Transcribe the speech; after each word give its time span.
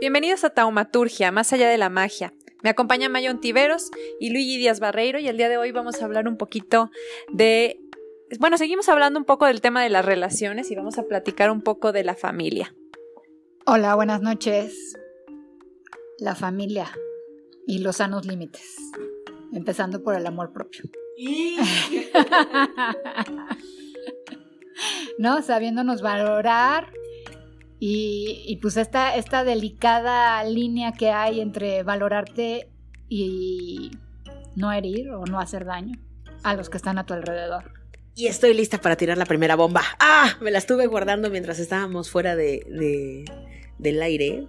Bienvenidos 0.00 0.44
a 0.44 0.50
Taumaturgia, 0.50 1.32
más 1.32 1.52
allá 1.52 1.68
de 1.68 1.76
la 1.76 1.90
magia. 1.90 2.32
Me 2.62 2.70
acompaña 2.70 3.08
Mayon 3.08 3.40
Tiveros 3.40 3.90
y 4.20 4.30
Luigi 4.30 4.56
Díaz 4.56 4.78
Barreiro 4.78 5.18
y 5.18 5.26
el 5.26 5.36
día 5.36 5.48
de 5.48 5.56
hoy 5.56 5.72
vamos 5.72 6.00
a 6.00 6.04
hablar 6.04 6.28
un 6.28 6.36
poquito 6.36 6.92
de... 7.32 7.80
Bueno, 8.38 8.58
seguimos 8.58 8.88
hablando 8.88 9.18
un 9.18 9.24
poco 9.24 9.46
del 9.46 9.60
tema 9.60 9.82
de 9.82 9.88
las 9.88 10.04
relaciones 10.04 10.70
y 10.70 10.76
vamos 10.76 10.98
a 10.98 11.02
platicar 11.02 11.50
un 11.50 11.62
poco 11.62 11.90
de 11.90 12.04
la 12.04 12.14
familia. 12.14 12.76
Hola, 13.66 13.96
buenas 13.96 14.22
noches. 14.22 14.96
La 16.20 16.36
familia 16.36 16.92
y 17.66 17.80
los 17.80 17.96
sanos 17.96 18.24
límites, 18.24 18.76
empezando 19.52 20.04
por 20.04 20.14
el 20.14 20.24
amor 20.26 20.52
propio. 20.52 20.84
¿No? 25.18 25.42
Sabiéndonos 25.42 26.02
valorar 26.02 26.92
y, 27.80 28.58
pues 28.60 28.76
esta, 28.76 29.14
esta 29.14 29.44
delicada 29.44 30.42
línea 30.44 30.92
que 30.92 31.10
hay 31.10 31.40
entre 31.40 31.84
valorarte 31.84 32.68
y 33.08 33.92
no 34.56 34.72
herir 34.72 35.10
o 35.10 35.24
no 35.24 35.38
hacer 35.38 35.64
daño 35.64 35.96
a 36.42 36.54
los 36.54 36.70
que 36.70 36.76
están 36.76 36.98
a 36.98 37.06
tu 37.06 37.14
alrededor. 37.14 37.72
Y 38.16 38.26
estoy 38.26 38.52
lista 38.52 38.80
para 38.80 38.96
tirar 38.96 39.16
la 39.16 39.26
primera 39.26 39.54
bomba. 39.54 39.82
¡Ah! 40.00 40.36
Me 40.40 40.50
la 40.50 40.58
estuve 40.58 40.86
guardando 40.88 41.30
mientras 41.30 41.60
estábamos 41.60 42.10
fuera 42.10 42.34
de, 42.34 43.24
del 43.78 44.02
aire. 44.02 44.48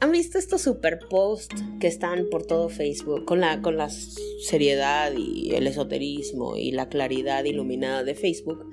¿Han 0.00 0.10
visto 0.10 0.38
estos 0.38 0.62
super 0.62 0.98
posts 1.08 1.62
que 1.78 1.86
están 1.86 2.26
por 2.28 2.44
todo 2.44 2.68
Facebook 2.68 3.24
con 3.24 3.40
la, 3.40 3.62
con 3.62 3.76
la 3.76 3.88
seriedad 3.88 5.12
y 5.16 5.54
el 5.54 5.68
esoterismo 5.68 6.56
y 6.56 6.72
la 6.72 6.88
claridad 6.88 7.44
iluminada 7.44 8.02
de 8.02 8.16
Facebook? 8.16 8.68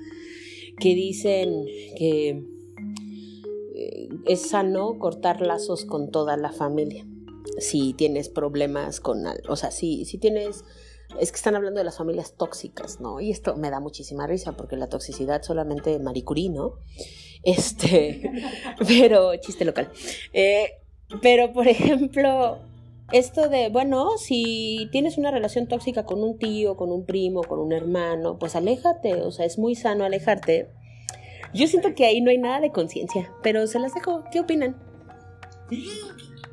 Que 0.76 0.96
dicen 0.96 1.64
que 1.96 2.42
es 4.26 4.50
sano 4.50 4.98
cortar 4.98 5.40
lazos 5.40 5.84
con 5.84 6.10
toda 6.10 6.36
la 6.36 6.52
familia. 6.52 7.06
Si 7.58 7.94
tienes 7.94 8.28
problemas 8.28 9.00
con, 9.00 9.24
o 9.48 9.56
sea, 9.56 9.70
si, 9.70 10.04
si 10.04 10.18
tienes, 10.18 10.64
es 11.18 11.32
que 11.32 11.36
están 11.36 11.56
hablando 11.56 11.78
de 11.78 11.84
las 11.84 11.98
familias 11.98 12.34
tóxicas, 12.36 13.00
¿no? 13.00 13.20
Y 13.20 13.30
esto 13.30 13.56
me 13.56 13.70
da 13.70 13.80
muchísima 13.80 14.26
risa 14.26 14.52
porque 14.52 14.76
la 14.76 14.88
toxicidad 14.88 15.42
solamente 15.42 15.98
Marie 15.98 16.24
¿no? 16.50 16.74
Este, 17.42 18.30
pero, 18.86 19.34
chiste 19.36 19.64
local. 19.64 19.90
Eh, 20.32 20.70
pero, 21.22 21.52
por 21.52 21.66
ejemplo, 21.66 22.58
esto 23.12 23.48
de, 23.48 23.68
bueno, 23.70 24.16
si 24.18 24.88
tienes 24.92 25.18
una 25.18 25.30
relación 25.30 25.66
tóxica 25.66 26.04
con 26.04 26.22
un 26.22 26.38
tío, 26.38 26.76
con 26.76 26.92
un 26.92 27.04
primo, 27.04 27.42
con 27.42 27.58
un 27.58 27.72
hermano, 27.72 28.38
pues 28.38 28.54
aléjate, 28.54 29.14
o 29.14 29.32
sea, 29.32 29.46
es 29.46 29.58
muy 29.58 29.74
sano 29.74 30.04
alejarte 30.04 30.68
yo 31.52 31.66
siento 31.66 31.94
que 31.94 32.06
ahí 32.06 32.20
no 32.20 32.30
hay 32.30 32.38
nada 32.38 32.60
de 32.60 32.70
conciencia, 32.70 33.32
pero 33.42 33.66
se 33.66 33.78
las 33.78 33.94
dejo. 33.94 34.24
¿Qué 34.30 34.40
opinan? 34.40 34.76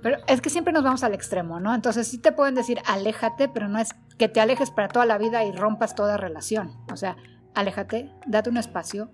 Pero 0.01 0.17
es 0.27 0.41
que 0.41 0.49
siempre 0.49 0.73
nos 0.73 0.83
vamos 0.83 1.03
al 1.03 1.13
extremo, 1.13 1.59
¿no? 1.59 1.73
Entonces 1.73 2.07
sí 2.07 2.17
te 2.17 2.31
pueden 2.31 2.55
decir 2.55 2.79
aléjate, 2.85 3.49
pero 3.49 3.67
no 3.67 3.79
es 3.79 3.89
que 4.17 4.27
te 4.27 4.39
alejes 4.39 4.71
para 4.71 4.87
toda 4.87 5.05
la 5.05 5.17
vida 5.17 5.43
y 5.43 5.51
rompas 5.51 5.95
toda 5.95 6.17
relación. 6.17 6.71
O 6.91 6.97
sea, 6.97 7.17
aléjate, 7.53 8.11
date 8.25 8.49
un 8.49 8.57
espacio, 8.57 9.11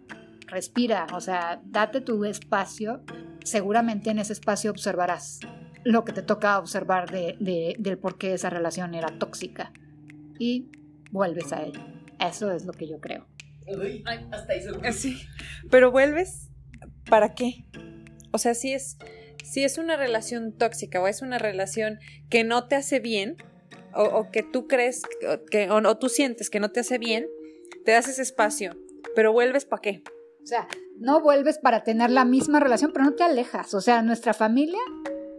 respira, 0.48 1.08
o 1.14 1.22
sea, 1.22 1.62
date 1.66 2.02
tu 2.02 2.24
espacio. 2.26 3.02
Seguramente 3.44 4.10
en 4.10 4.20
ese 4.20 4.34
espacio 4.34 4.72
observarás 4.72 5.40
lo 5.84 6.06
que 6.06 6.14
te 6.14 6.22
toca 6.22 6.60
observar 6.60 7.12
de, 7.12 7.76
del 7.78 7.98
por 7.98 8.18
qué 8.18 8.34
esa 8.34 8.50
relación 8.50 8.94
era 8.94 9.18
tóxica 9.20 9.74
y 10.40 10.70
vuelves 11.12 11.52
a 11.52 11.62
él. 11.64 11.74
Eso 12.20 12.52
es 12.52 12.66
lo 12.66 12.72
que 12.72 12.88
yo 12.88 13.02
creo 13.02 13.33
hasta 14.32 14.56
hizo 14.56 14.80
Sí. 14.92 15.22
Pero 15.70 15.92
vuelves, 15.92 16.50
¿para 17.10 17.34
qué? 17.34 17.66
O 18.32 18.38
sea, 18.38 18.54
si 18.54 18.74
es, 18.74 18.98
si 19.44 19.64
es 19.64 19.78
una 19.78 19.96
relación 19.96 20.54
tóxica 20.54 21.02
o 21.02 21.08
es 21.08 21.22
una 21.22 21.38
relación 21.38 22.00
que 22.30 22.44
no 22.44 22.68
te 22.68 22.76
hace 22.76 23.00
bien, 23.00 23.38
o, 23.96 24.32
que 24.32 24.42
tú 24.44 24.68
crees 24.68 25.04
que, 25.52 25.70
o, 25.70 25.98
tú 25.98 26.10
sientes 26.10 26.50
que 26.50 26.60
no 26.60 26.72
te 26.72 26.80
hace 26.80 26.98
bien, 26.98 27.28
te 27.86 27.92
das 27.92 28.08
ese 28.08 28.22
espacio, 28.22 28.76
pero 29.16 29.32
vuelves 29.32 29.66
¿para 29.66 29.82
qué? 29.82 30.04
O 30.42 30.46
sea, 30.46 30.68
no 30.98 31.22
vuelves 31.22 31.58
para 31.58 31.84
tener 31.84 32.10
la 32.10 32.26
misma 32.26 32.60
relación, 32.60 32.92
pero 32.92 33.06
no 33.06 33.14
te 33.14 33.24
alejas. 33.24 33.74
O 33.74 33.82
sea, 33.82 34.02
nuestra 34.02 34.34
familia, 34.34 34.82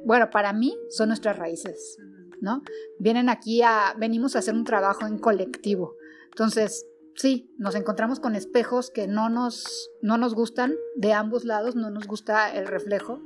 bueno, 0.04 0.30
para 0.30 0.52
mí 0.52 0.76
son 0.88 1.08
nuestras 1.08 1.36
raíces, 1.36 1.98
¿no? 2.40 2.62
Vienen 2.98 3.28
aquí 3.28 3.62
a, 3.62 3.94
venimos 3.98 4.34
a 4.34 4.38
hacer 4.38 4.54
un 4.54 4.64
trabajo 4.64 5.06
en 5.06 5.18
colectivo. 5.18 5.96
Entonces, 6.30 6.86
sí, 7.16 7.54
nos 7.58 7.74
encontramos 7.74 8.20
con 8.20 8.34
espejos 8.34 8.90
que 8.90 9.06
no 9.06 9.28
nos, 9.28 9.90
no 10.02 10.18
nos 10.18 10.34
gustan 10.34 10.74
de 10.96 11.12
ambos 11.12 11.44
lados, 11.44 11.76
no 11.76 11.90
nos 11.90 12.06
gusta 12.06 12.52
el 12.54 12.66
reflejo. 12.66 13.20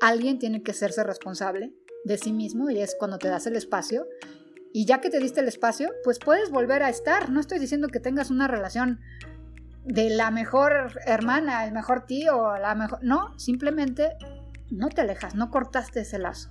Alguien 0.00 0.38
tiene 0.38 0.62
que 0.62 0.72
hacerse 0.72 1.02
responsable 1.04 1.72
de 2.04 2.18
sí 2.18 2.32
mismo 2.32 2.70
y 2.70 2.80
es 2.80 2.96
cuando 2.98 3.18
te 3.18 3.28
das 3.28 3.46
el 3.46 3.56
espacio. 3.56 4.06
Y 4.72 4.84
ya 4.84 5.00
que 5.00 5.10
te 5.10 5.18
diste 5.18 5.40
el 5.40 5.48
espacio, 5.48 5.90
pues 6.04 6.18
puedes 6.18 6.50
volver 6.50 6.82
a 6.82 6.90
estar. 6.90 7.30
No 7.30 7.40
estoy 7.40 7.58
diciendo 7.58 7.88
que 7.88 8.00
tengas 8.00 8.30
una 8.30 8.46
relación 8.46 9.00
de 9.84 10.10
la 10.10 10.30
mejor 10.30 11.00
hermana, 11.06 11.64
el 11.64 11.72
mejor 11.72 12.06
tío, 12.06 12.56
la 12.58 12.74
mejor... 12.74 12.98
No, 13.02 13.38
simplemente 13.38 14.16
no 14.70 14.88
te 14.88 15.00
alejas, 15.00 15.34
no 15.34 15.50
cortaste 15.50 16.00
ese 16.00 16.18
lazo. 16.18 16.50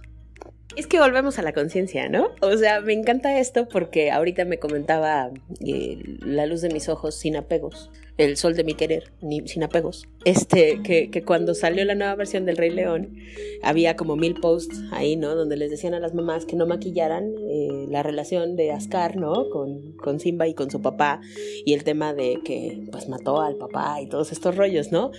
Es 0.76 0.88
que 0.88 1.00
volvemos 1.00 1.40
a 1.40 1.42
la 1.42 1.54
conciencia, 1.54 2.10
¿no? 2.10 2.32
O 2.42 2.58
sea, 2.58 2.82
me 2.82 2.92
encanta 2.92 3.40
esto 3.40 3.68
porque 3.70 4.12
ahorita 4.12 4.44
me 4.44 4.60
comentaba 4.60 5.32
eh, 5.66 6.00
la 6.20 6.46
luz 6.48 6.62
de 6.62 6.70
mis 6.70 6.90
ojos 6.90 7.16
sin 7.16 7.38
apegos, 7.38 7.90
el 8.18 8.36
sol 8.36 8.56
de 8.56 8.66
mi 8.66 8.74
querer 8.74 9.14
sin 9.46 9.64
apegos. 9.64 10.06
Este, 10.26 10.82
que, 10.84 11.24
cuando 11.24 11.54
salió 11.54 11.86
la 11.86 11.96
nueva 11.96 12.16
versión 12.16 12.46
del 12.46 12.58
Rey 12.58 12.72
León, 12.72 13.16
había 13.64 13.96
como 13.96 14.18
mil 14.18 14.36
posts 14.36 14.82
ahí, 14.92 15.16
¿no? 15.16 15.36
Donde 15.36 15.56
les 15.56 15.72
decían 15.72 15.94
a 15.94 16.00
las 16.02 16.14
mamás 16.14 16.46
que 16.46 16.58
no 16.58 16.66
maquillaran 16.66 17.36
eh, 17.50 17.86
la 17.90 18.04
relación 18.04 18.58
de 18.58 18.72
Ascar, 18.72 19.16
¿no? 19.16 19.50
Con, 19.50 19.94
con 19.94 20.20
Simba 20.20 20.48
y 20.48 20.56
con 20.56 20.72
su 20.72 20.82
papá 20.82 21.22
y 21.64 21.74
el 21.74 21.86
tema 21.86 22.14
de 22.14 22.42
que 22.44 22.86
pues 22.92 23.08
mató 23.08 23.40
al 23.40 23.56
papá 23.56 24.02
y 24.02 24.08
todos 24.08 24.34
estos 24.34 24.58
rollos, 24.58 24.92
¿no? 24.92 25.12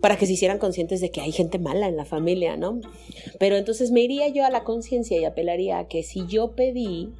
Para 0.00 0.16
que 0.16 0.26
se 0.26 0.34
hicieran 0.34 0.58
conscientes 0.58 1.00
de 1.00 1.10
que 1.10 1.20
hay 1.20 1.32
gente 1.32 1.58
mala 1.58 1.88
en 1.88 1.96
la 1.96 2.04
familia, 2.04 2.56
¿no? 2.56 2.80
Pero 3.38 3.56
entonces 3.56 3.90
me 3.90 4.02
iría 4.02 4.28
yo 4.28 4.44
a 4.44 4.50
la 4.50 4.64
conciencia 4.64 5.18
y 5.18 5.24
apelaría 5.24 5.78
a 5.78 5.88
que 5.88 6.02
si 6.02 6.26
yo 6.26 6.52
pedí 6.52 7.12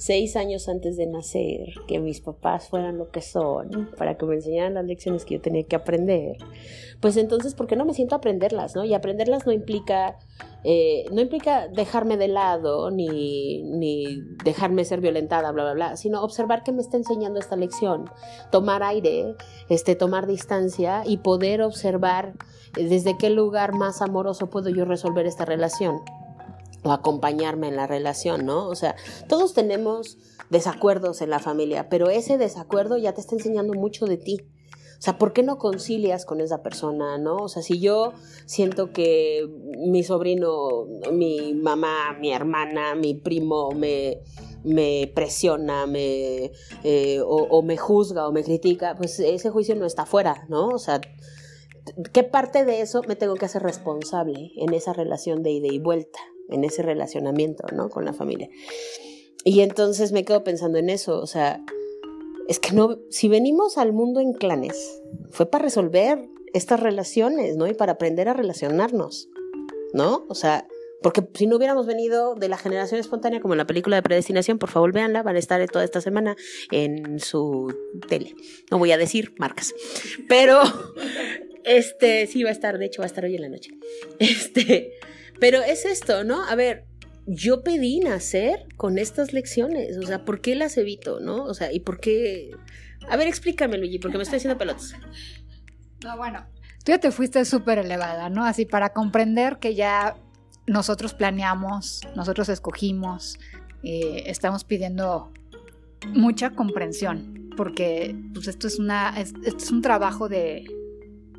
seis 0.00 0.34
años 0.34 0.66
antes 0.70 0.96
de 0.96 1.06
nacer 1.06 1.74
que 1.86 2.00
mis 2.00 2.22
papás 2.22 2.68
fueran 2.70 2.96
lo 2.96 3.10
que 3.10 3.20
son, 3.20 3.90
para 3.98 4.16
que 4.16 4.24
me 4.24 4.36
enseñaran 4.36 4.72
las 4.72 4.86
lecciones 4.86 5.26
que 5.26 5.34
yo 5.34 5.42
tenía 5.42 5.62
que 5.64 5.76
aprender, 5.76 6.38
pues 7.00 7.18
entonces, 7.18 7.54
¿por 7.54 7.66
qué 7.66 7.76
no 7.76 7.84
me 7.84 7.92
siento 7.92 8.14
a 8.14 8.18
aprenderlas, 8.18 8.74
no? 8.74 8.82
Y 8.82 8.94
aprenderlas 8.94 9.44
no 9.44 9.52
implica 9.52 10.16
eh, 10.64 11.04
no 11.12 11.20
implica 11.20 11.68
dejarme 11.68 12.16
de 12.16 12.28
lado 12.28 12.90
ni, 12.90 13.62
ni, 13.62 14.22
dejarme 14.42 14.86
ser 14.86 15.02
violentada, 15.02 15.52
bla, 15.52 15.64
bla, 15.64 15.72
bla, 15.74 15.96
sino 15.96 16.22
observar 16.22 16.62
que 16.62 16.72
me 16.72 16.80
está 16.80 16.96
enseñando 16.96 17.38
esta 17.38 17.56
lección, 17.56 18.10
tomar 18.50 18.82
aire, 18.82 19.34
este, 19.68 19.96
tomar 19.96 20.26
distancia 20.26 21.02
y 21.04 21.18
poder 21.18 21.60
observar 21.60 22.34
desde 22.72 23.18
qué 23.18 23.28
lugar 23.28 23.74
más 23.74 24.00
amoroso 24.00 24.48
puedo 24.48 24.70
yo 24.70 24.86
resolver 24.86 25.26
esta 25.26 25.44
relación 25.44 26.00
o 26.82 26.92
acompañarme 26.92 27.68
en 27.68 27.76
la 27.76 27.86
relación, 27.86 28.46
¿no? 28.46 28.68
O 28.68 28.74
sea, 28.74 28.96
todos 29.28 29.54
tenemos 29.54 30.18
desacuerdos 30.50 31.22
en 31.22 31.30
la 31.30 31.38
familia, 31.38 31.88
pero 31.88 32.10
ese 32.10 32.38
desacuerdo 32.38 32.96
ya 32.96 33.12
te 33.12 33.20
está 33.20 33.34
enseñando 33.34 33.74
mucho 33.74 34.06
de 34.06 34.16
ti. 34.16 34.38
O 35.00 35.02
sea, 35.02 35.16
¿por 35.16 35.32
qué 35.32 35.42
no 35.42 35.56
concilias 35.56 36.26
con 36.26 36.42
esa 36.42 36.62
persona, 36.62 37.16
no? 37.16 37.36
O 37.36 37.48
sea, 37.48 37.62
si 37.62 37.80
yo 37.80 38.12
siento 38.44 38.92
que 38.92 39.48
mi 39.78 40.02
sobrino, 40.02 40.84
mi 41.10 41.54
mamá, 41.54 42.18
mi 42.20 42.32
hermana, 42.32 42.94
mi 42.94 43.14
primo 43.14 43.70
me, 43.70 44.20
me 44.62 45.10
presiona, 45.14 45.86
me, 45.86 46.52
eh, 46.84 47.20
o, 47.24 47.62
me 47.62 47.78
juzga 47.78 48.28
o 48.28 48.32
me 48.32 48.44
critica, 48.44 48.94
pues 48.94 49.18
ese 49.20 49.48
juicio 49.48 49.74
no 49.74 49.86
está 49.86 50.04
fuera, 50.04 50.44
¿no? 50.50 50.68
O 50.68 50.78
sea, 50.78 51.00
¿qué 52.12 52.22
parte 52.22 52.66
de 52.66 52.82
eso 52.82 53.02
me 53.08 53.16
tengo 53.16 53.36
que 53.36 53.46
hacer 53.46 53.62
responsable 53.62 54.52
en 54.56 54.74
esa 54.74 54.92
relación 54.92 55.42
de 55.42 55.52
ida 55.52 55.68
y 55.68 55.78
vuelta, 55.78 56.20
en 56.50 56.64
ese 56.64 56.82
relacionamiento, 56.82 57.64
¿no? 57.74 57.88
Con 57.88 58.04
la 58.04 58.12
familia. 58.12 58.48
Y 59.44 59.60
entonces 59.60 60.12
me 60.12 60.24
quedo 60.24 60.44
pensando 60.44 60.78
en 60.78 60.90
eso, 60.90 61.18
o 61.18 61.26
sea, 61.26 61.64
es 62.48 62.58
que 62.58 62.72
no, 62.72 62.98
si 63.10 63.28
venimos 63.28 63.78
al 63.78 63.92
mundo 63.92 64.20
en 64.20 64.32
clanes, 64.32 65.00
fue 65.30 65.46
para 65.46 65.64
resolver 65.64 66.28
estas 66.52 66.80
relaciones, 66.80 67.56
¿no? 67.56 67.66
Y 67.66 67.74
para 67.74 67.92
aprender 67.92 68.28
a 68.28 68.34
relacionarnos, 68.34 69.28
¿no? 69.94 70.26
O 70.28 70.34
sea, 70.34 70.66
porque 71.02 71.22
si 71.34 71.46
no 71.46 71.56
hubiéramos 71.56 71.86
venido 71.86 72.34
de 72.34 72.48
la 72.48 72.58
generación 72.58 73.00
espontánea, 73.00 73.40
como 73.40 73.54
en 73.54 73.58
la 73.58 73.66
película 73.66 73.96
de 73.96 74.02
predestinación, 74.02 74.58
por 74.58 74.68
favor 74.68 74.92
véanla, 74.92 75.22
van 75.22 75.36
a 75.36 75.38
estar 75.38 75.66
toda 75.70 75.84
esta 75.84 76.00
semana 76.00 76.36
en 76.70 77.20
su 77.20 77.74
tele. 78.08 78.34
No 78.70 78.78
voy 78.78 78.92
a 78.92 78.98
decir 78.98 79.32
marcas, 79.38 79.72
pero 80.28 80.60
este 81.64 82.26
sí 82.26 82.42
va 82.42 82.50
a 82.50 82.52
estar, 82.52 82.78
de 82.78 82.86
hecho 82.86 83.00
va 83.00 83.06
a 83.06 83.06
estar 83.06 83.24
hoy 83.24 83.36
en 83.36 83.42
la 83.42 83.48
noche. 83.48 83.70
Este, 84.18 84.92
pero 85.40 85.62
es 85.62 85.84
esto, 85.86 86.22
¿no? 86.22 86.44
A 86.44 86.54
ver, 86.54 86.84
yo 87.26 87.62
pedí 87.62 88.00
nacer 88.00 88.66
con 88.76 88.98
estas 88.98 89.32
lecciones, 89.32 89.96
o 89.96 90.02
sea, 90.02 90.24
¿por 90.24 90.40
qué 90.40 90.54
las 90.54 90.76
evito, 90.76 91.20
no? 91.20 91.44
O 91.44 91.54
sea, 91.54 91.72
¿y 91.72 91.80
por 91.80 92.00
qué? 92.00 92.50
A 93.08 93.16
ver, 93.16 93.28
explícame, 93.28 93.78
Luigi, 93.78 93.98
porque 93.98 94.18
me 94.18 94.22
estoy 94.22 94.38
haciendo 94.38 94.58
pelotas. 94.58 94.94
No, 96.04 96.16
bueno, 96.16 96.46
tú 96.84 96.92
ya 96.92 96.98
te 96.98 97.10
fuiste 97.10 97.44
súper 97.44 97.78
elevada, 97.78 98.28
¿no? 98.30 98.44
Así 98.44 98.66
para 98.66 98.92
comprender 98.92 99.58
que 99.58 99.74
ya 99.74 100.16
nosotros 100.66 101.14
planeamos, 101.14 102.00
nosotros 102.14 102.48
escogimos, 102.48 103.38
eh, 103.82 104.24
estamos 104.26 104.64
pidiendo 104.64 105.32
mucha 106.08 106.50
comprensión, 106.50 107.50
porque 107.56 108.16
pues 108.34 108.48
esto 108.48 108.66
es, 108.66 108.78
una, 108.78 109.14
esto 109.18 109.40
es 109.44 109.70
un 109.70 109.82
trabajo 109.82 110.28
de, 110.28 110.64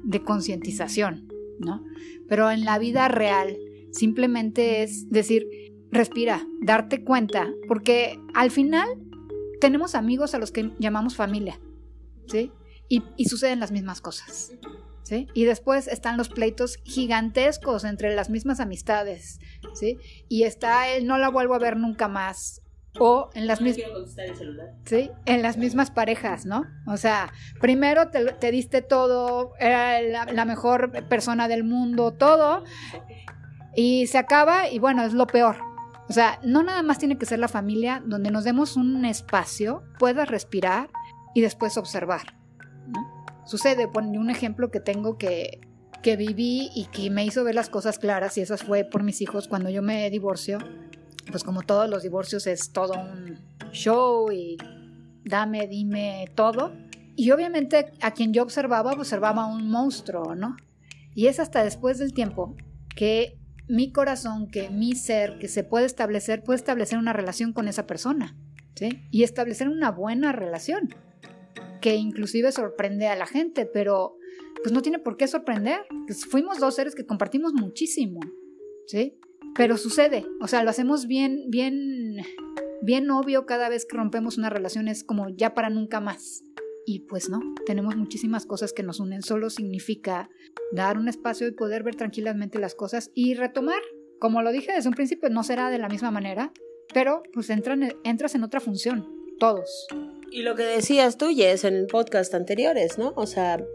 de 0.04 0.24
concientización, 0.24 1.28
¿no? 1.60 1.84
Pero 2.28 2.52
en 2.52 2.66
la 2.66 2.80
vida 2.80 3.08
real 3.08 3.58
simplemente 3.92 4.84
es 4.84 5.10
decir, 5.10 5.48
respira, 5.92 6.46
darte 6.62 7.04
cuenta, 7.04 7.50
porque 7.68 8.20
al 8.34 8.52
final 8.52 8.88
tenemos 9.60 9.96
amigos 9.96 10.34
a 10.34 10.40
los 10.40 10.52
que 10.52 10.72
llamamos 10.80 11.16
familia, 11.16 11.60
¿sí? 12.28 12.52
Y, 12.88 13.04
y 13.18 13.26
suceden 13.26 13.60
las 13.60 13.72
mismas 13.72 14.02
cosas. 14.02 14.54
¿Sí? 15.04 15.28
Y 15.34 15.44
después 15.44 15.90
están 15.90 16.16
los 16.16 16.30
pleitos 16.30 16.78
gigantescos 16.86 17.84
entre 17.84 18.16
las 18.16 18.30
mismas 18.30 18.62
amistades, 18.62 19.40
¿sí? 19.74 19.98
Y 20.30 20.44
está 20.44 20.88
el 20.90 21.06
no 21.06 21.18
la 21.18 21.30
vuelvo 21.30 21.54
a 21.54 21.60
ver 21.60 21.76
nunca 21.76 22.08
más, 22.08 22.62
o 23.00 23.30
en 23.34 23.48
las 23.48 23.62
mismas 23.62 23.88
sí 24.86 25.10
en 25.26 25.42
las 25.42 25.58
mismas 25.58 25.92
parejas 25.92 26.46
no 26.46 26.66
o 26.88 26.98
sea 26.98 27.32
primero 27.60 28.10
te, 28.10 28.52
diste 28.52 28.82
todo 28.82 29.54
era 29.60 30.02
la, 30.02 30.46
mejor 30.46 30.92
persona 31.08 31.48
del 31.48 31.64
mundo 31.64 32.12
todo 32.14 32.64
y 33.76 34.08
se 34.08 34.18
acaba 34.18 34.70
y 34.70 34.80
bueno 34.80 35.04
es 35.04 35.14
lo 35.14 35.28
peor 35.28 35.58
o 36.10 36.14
sea 36.14 36.40
no 36.44 36.64
nada 36.64 36.84
más 36.84 36.98
tiene 37.00 37.18
que 37.18 37.26
ser 37.26 37.40
la 37.40 37.48
familia 37.48 38.02
donde 38.06 38.32
nos 38.32 38.44
demos 38.44 38.76
un 38.76 39.06
espacio 39.06 39.84
puedas 40.00 40.28
respirar 40.28 40.90
y 41.34 41.42
después 41.42 41.78
observar 41.78 42.36
sucede 43.46 43.88
pon 43.88 44.18
un 44.18 44.30
ejemplo 44.30 44.72
que 44.72 44.80
tengo 44.80 45.18
que 45.18 45.62
que 46.02 46.16
viví 46.16 46.72
y 46.74 46.86
que 46.86 47.12
me 47.12 47.24
hizo 47.24 47.44
ver 47.44 47.54
las 47.54 47.70
cosas 47.70 48.00
claras 48.00 48.38
y 48.38 48.42
eso 48.42 48.58
fue 48.58 48.84
por 48.84 49.04
mis 49.04 49.22
hijos 49.22 49.48
cuando 49.48 49.70
yo 49.70 49.82
me 49.82 50.10
divorcio 50.10 50.58
pues 51.30 51.44
como 51.44 51.62
todos 51.62 51.90
los 51.90 52.04
divorcios 52.04 52.48
es 52.48 52.72
todo 52.72 52.94
un 52.94 53.38
show 53.72 54.32
y 54.32 54.58
dame, 55.24 55.68
dime 55.68 56.26
todo. 56.36 56.74
Y 57.16 57.32
obviamente 57.32 57.92
a 58.02 58.12
quien 58.12 58.34
yo 58.34 58.44
observaba, 58.44 58.94
observaba 58.94 59.46
un 59.46 59.70
monstruo, 59.70 60.36
¿no? 60.36 60.56
Y 61.14 61.28
es 61.28 61.40
hasta 61.40 61.64
después 61.64 62.00
del 62.00 62.14
tiempo 62.14 62.56
que 62.96 63.38
mi 63.72 63.94
corazón, 63.94 64.48
que 64.48 64.70
mi 64.70 64.96
ser, 64.96 65.40
que 65.40 65.48
se 65.48 65.64
puede 65.64 65.86
establecer, 65.86 66.44
puede 66.44 66.58
establecer 66.58 67.00
una 67.00 67.14
relación 67.14 67.54
con 67.54 67.70
esa 67.70 67.88
persona, 67.88 68.36
¿sí? 68.76 69.02
Y 69.12 69.24
establecer 69.24 69.70
una 69.70 69.92
buena 69.92 70.34
relación, 70.34 70.94
que 71.80 71.96
inclusive 71.96 72.52
sorprende 72.52 73.08
a 73.08 73.16
la 73.16 73.26
gente, 73.26 73.66
pero 73.66 74.18
pues 74.62 74.74
no 74.74 74.82
tiene 74.82 75.00
por 75.00 75.16
qué 75.16 75.26
sorprender. 75.26 75.80
Pues 76.06 76.26
fuimos 76.26 76.60
dos 76.60 76.76
seres 76.76 76.96
que 76.96 77.06
compartimos 77.06 77.54
muchísimo, 77.54 78.20
¿sí? 78.88 79.18
Pero 79.56 79.78
sucede, 79.78 80.26
o 80.42 80.50
sea, 80.50 80.64
lo 80.64 80.70
hacemos 80.70 81.08
bien, 81.08 81.46
bien, 81.48 82.18
bien 82.82 83.10
obvio 83.10 83.46
cada 83.46 83.70
vez 83.70 83.86
que 83.86 83.96
rompemos 83.96 84.38
una 84.38 84.50
relación, 84.50 84.90
es 84.90 85.06
como 85.06 85.30
ya 85.30 85.54
para 85.54 85.70
nunca 85.70 86.02
más. 86.02 86.44
Y 86.92 87.00
pues 87.00 87.30
no, 87.30 87.40
tenemos 87.66 87.96
muchísimas 87.96 88.46
cosas 88.46 88.74
que 88.74 88.84
nos 88.84 89.00
unen, 89.00 89.22
solo 89.22 89.50
significa 89.50 90.30
dar 90.74 90.98
un 90.98 91.08
espacio 91.08 91.48
y 91.48 91.54
poder 91.54 91.84
ver 91.84 91.96
tranquilamente 91.96 92.60
las 92.60 92.76
cosas 92.76 93.12
y 93.16 93.34
retomar. 93.34 93.82
Como 94.20 94.42
lo 94.42 94.52
dije 94.52 94.74
desde 94.74 94.90
un 94.90 94.96
principio, 94.96 95.30
no 95.30 95.42
será 95.46 95.70
de 95.70 95.78
la 95.78 95.88
misma 95.88 96.12
manera, 96.12 96.52
pero 96.94 97.24
pues 97.32 97.50
entran, 97.50 97.94
entras 98.04 98.36
en 98.36 98.44
otra 98.44 98.60
función, 98.60 99.08
todos. 99.40 99.88
Y 100.34 100.42
lo 100.42 100.56
que 100.56 100.64
decías 100.64 101.18
tú, 101.18 101.30
Jess, 101.34 101.64
en 101.64 101.88
podcast 101.88 102.34
anteriores, 102.34 102.98
¿no? 102.98 103.14
O 103.16 103.26
sea, 103.26 103.66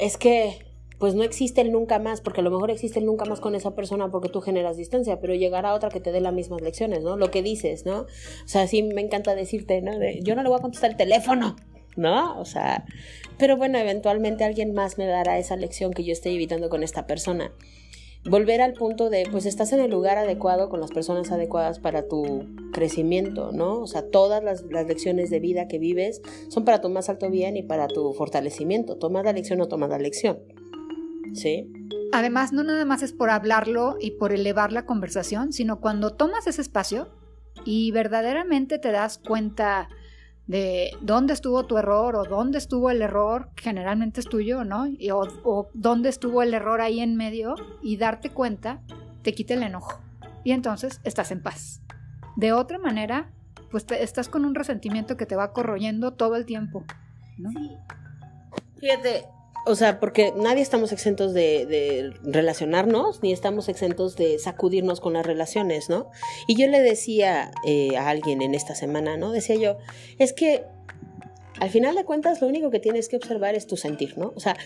es 0.00 0.16
que 0.16 0.58
pues 0.98 1.14
no 1.14 1.22
existe 1.22 1.60
el 1.60 1.70
nunca 1.70 2.00
más, 2.00 2.20
porque 2.20 2.40
a 2.40 2.42
lo 2.42 2.50
mejor 2.50 2.72
existe 2.72 2.98
el 2.98 3.06
nunca 3.06 3.24
más 3.24 3.38
con 3.38 3.54
esa 3.54 3.76
persona 3.76 4.10
porque 4.10 4.30
tú 4.30 4.40
generas 4.40 4.76
distancia, 4.76 5.20
pero 5.20 5.32
llegará 5.32 5.74
otra 5.74 5.90
que 5.90 6.00
te 6.00 6.10
dé 6.10 6.20
las 6.20 6.34
mismas 6.34 6.60
lecciones, 6.60 7.04
¿no? 7.04 7.16
Lo 7.16 7.30
que 7.30 7.42
dices, 7.42 7.86
¿no? 7.86 8.00
O 8.00 8.48
sea, 8.48 8.66
sí 8.66 8.82
me 8.82 9.02
encanta 9.02 9.36
decirte, 9.36 9.80
¿no? 9.80 9.92
yo 10.24 10.34
no 10.34 10.42
le 10.42 10.48
voy 10.48 10.58
a 10.58 10.62
contestar 10.62 10.90
el 10.90 10.96
teléfono, 10.96 11.54
¿no? 11.96 12.38
O 12.38 12.44
sea, 12.44 12.84
pero 13.38 13.56
bueno, 13.56 13.78
eventualmente 13.78 14.44
alguien 14.44 14.72
más 14.74 14.98
me 14.98 15.06
dará 15.06 15.38
esa 15.38 15.56
lección 15.56 15.92
que 15.92 16.04
yo 16.04 16.12
estoy 16.12 16.34
evitando 16.34 16.68
con 16.68 16.82
esta 16.82 17.06
persona. 17.06 17.52
Volver 18.28 18.60
al 18.60 18.72
punto 18.72 19.08
de, 19.08 19.24
pues 19.30 19.46
estás 19.46 19.72
en 19.72 19.80
el 19.80 19.90
lugar 19.90 20.18
adecuado 20.18 20.68
con 20.68 20.80
las 20.80 20.90
personas 20.90 21.30
adecuadas 21.30 21.78
para 21.78 22.08
tu 22.08 22.44
crecimiento, 22.72 23.52
¿no? 23.52 23.78
O 23.78 23.86
sea, 23.86 24.10
todas 24.10 24.42
las, 24.42 24.64
lecciones 24.64 25.30
de 25.30 25.38
vida 25.38 25.68
que 25.68 25.78
vives 25.78 26.22
son 26.48 26.64
para 26.64 26.80
tu 26.80 26.88
más 26.88 27.08
alto 27.08 27.30
bien 27.30 27.56
y 27.56 27.62
para 27.62 27.86
tu 27.86 28.12
fortalecimiento. 28.14 28.96
Tomas 28.96 29.24
la 29.24 29.32
lección 29.32 29.60
o 29.60 29.68
tomas 29.68 29.90
la 29.90 29.98
lección. 29.98 30.40
Sí. 31.34 31.70
Además, 32.12 32.52
no 32.52 32.64
nada 32.64 32.84
más 32.84 33.02
es 33.02 33.12
por 33.12 33.30
hablarlo 33.30 33.96
y 34.00 34.12
por 34.12 34.32
elevar 34.32 34.72
la 34.72 34.86
conversación, 34.86 35.52
sino 35.52 35.80
cuando 35.80 36.14
tomas 36.14 36.48
ese 36.48 36.62
espacio 36.62 37.08
y 37.64 37.92
verdaderamente 37.92 38.78
te 38.78 38.90
das 38.90 39.18
cuenta 39.18 39.88
de 40.46 40.92
dónde 41.00 41.32
estuvo 41.32 41.64
tu 41.66 41.76
error 41.76 42.14
o 42.16 42.24
dónde 42.24 42.58
estuvo 42.58 42.90
el 42.90 43.02
error, 43.02 43.50
generalmente 43.56 44.20
es 44.20 44.26
tuyo, 44.26 44.64
¿no? 44.64 44.86
o, 45.44 45.68
dónde 45.74 46.08
estuvo 46.08 46.42
el 46.42 46.54
error 46.54 46.80
ahí 46.80 47.00
en 47.00 47.16
medio 47.16 47.54
y 47.82 47.96
darte 47.96 48.30
cuenta, 48.30 48.80
te 49.22 49.34
quita 49.34 49.54
el 49.54 49.62
enojo. 49.62 50.00
Y 50.44 50.52
entonces 50.52 51.00
estás 51.02 51.32
en 51.32 51.42
paz. 51.42 51.82
De 52.36 52.52
otra 52.52 52.78
manera, 52.78 53.32
pues 53.70 53.86
estás 53.90 54.28
con 54.28 54.44
un 54.44 54.54
resentimiento 54.54 55.16
que 55.16 55.26
te 55.26 55.34
va 55.34 55.52
corroyendo 55.52 56.12
todo 56.12 56.36
el 56.36 56.46
tiempo, 56.46 56.84
¿no? 57.38 57.50
Fíjate, 58.78 59.26
o 59.66 59.74
sea, 59.74 59.98
porque 59.98 60.32
nadie 60.36 60.62
estamos 60.62 60.92
exentos 60.92 61.34
de, 61.34 62.14
relacionarnos, 62.22 63.22
ni 63.22 63.32
estamos 63.32 63.68
exentos 63.68 64.16
de 64.16 64.38
sacudirnos 64.38 65.00
con 65.00 65.14
las 65.14 65.26
relaciones, 65.26 65.90
¿no? 65.90 66.08
Y 66.46 66.56
yo 66.56 66.68
le 66.68 66.80
decía 66.80 67.50
eh, 67.64 67.96
a 67.96 68.08
alguien 68.08 68.42
en 68.42 68.54
esta 68.54 68.76
semana, 68.76 69.16
¿no? 69.16 69.32
Decía 69.32 69.56
yo, 69.56 69.76
es 70.18 70.32
que 70.32 70.64
al 71.58 71.70
final 71.70 71.96
de 71.96 72.04
cuentas 72.04 72.40
lo 72.40 72.46
único 72.46 72.70
que 72.70 72.78
tienes 72.78 73.08
que 73.08 73.16
observar 73.16 73.56
es 73.56 73.66
tu 73.66 73.76
sentir, 73.76 74.16
¿no? 74.16 74.32
O 74.36 74.40
sea, 74.40 74.56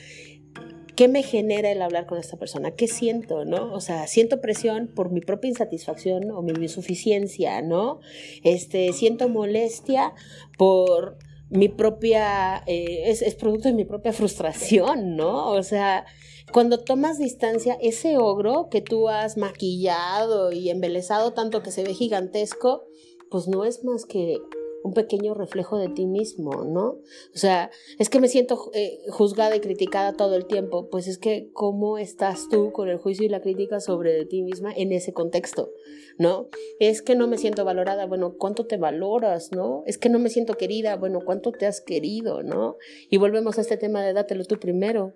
¿qué 0.97 1.09
me 1.09 1.23
genera 1.23 1.71
el 1.71 1.81
hablar 1.81 2.05
con 2.05 2.19
esta 2.19 2.37
persona? 2.37 2.73
¿Qué 2.73 2.87
siento, 2.87 3.47
no? 3.47 3.73
O 3.73 3.81
sea, 3.81 4.07
siento 4.07 4.43
presión 4.43 4.87
por 4.95 5.11
mi 5.11 5.23
propia 5.23 5.49
insatisfacción 5.49 6.31
o 6.31 6.43
mi 6.43 6.53
insuficiencia, 6.53 7.63
¿no? 7.63 8.01
Este, 8.45 8.93
siento 8.93 9.31
molestia 9.31 10.13
por 10.59 11.17
mi 11.51 11.69
propia, 11.69 12.63
eh, 12.67 13.11
es, 13.11 13.23
es, 13.23 13.35
producto 13.35 13.69
de 13.69 13.75
mi 13.75 13.85
propia 13.85 14.13
frustración, 14.13 15.17
¿no? 15.17 15.51
O 15.51 15.63
sea, 15.63 16.07
cuando 16.53 16.79
tomas 16.79 17.19
distancia, 17.19 17.77
ese 17.81 18.17
ogro 18.19 18.69
que 18.71 18.81
tú 18.81 19.09
has 19.09 19.37
maquillado 19.37 20.53
y 20.53 20.71
embelezado 20.71 21.33
tanto 21.33 21.63
que 21.63 21.73
se 21.73 21.83
ve 21.83 21.95
gigantesco, 21.95 22.85
pues 23.31 23.49
no 23.49 23.65
es 23.65 23.85
más 23.85 24.05
que 24.05 24.39
un 24.83 24.95
pequeño 24.95 25.35
reflejo 25.35 25.79
de 25.79 25.89
ti 25.89 26.07
mismo, 26.07 26.65
¿no? 26.65 26.99
O 27.35 27.39
sea, 27.39 27.71
es 27.99 28.09
que 28.09 28.21
me 28.21 28.29
siento 28.29 28.71
eh, 28.75 29.01
juzgada 29.11 29.57
y 29.57 29.61
criticada 29.61 30.15
todo 30.15 30.37
el 30.37 30.47
tiempo, 30.47 30.89
pues 30.89 31.07
es 31.07 31.19
que 31.19 31.51
cómo 31.53 31.99
estás 31.99 32.49
tú 32.49 32.73
con 32.73 32.89
el 32.89 32.99
juicio 32.99 33.27
y 33.27 33.29
la 33.29 33.41
crítica 33.41 33.81
sobre 33.81 34.25
ti 34.27 34.43
misma 34.43 34.73
en 34.73 34.93
ese 34.93 35.13
contexto, 35.13 35.71
¿no? 36.19 36.49
Es 36.79 37.03
que 37.03 37.15
no 37.15 37.29
me 37.29 37.39
siento 37.39 37.65
valorada, 37.65 38.07
bueno, 38.07 38.35
¿cuánto 38.39 38.67
te 38.67 38.77
valoras, 38.77 39.53
no? 39.53 39.83
Es 39.87 39.99
que 39.99 40.09
no 40.09 40.19
me 40.19 40.31
siento 40.31 40.55
querida, 40.55 40.97
bueno, 40.97 41.21
¿cuánto 41.25 41.53
te 41.53 41.67
has 41.67 41.81
querido, 41.81 42.43
no? 42.43 42.77
Y 43.11 43.19
volvemos 43.19 43.59
a 43.59 43.61
este 43.61 43.77
tema 43.77 44.03
de 44.03 44.13
dátelo 44.13 44.45
tú 44.45 44.59
primero, 44.59 45.15